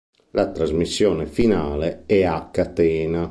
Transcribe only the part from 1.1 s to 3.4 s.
finale è a catena.